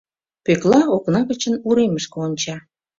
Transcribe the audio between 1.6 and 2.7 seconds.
уремышке онча.